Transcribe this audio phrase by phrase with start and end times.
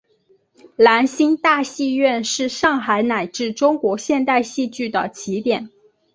[0.77, 5.69] 兰心大戏院是上海乃至中国现代戏剧的起点。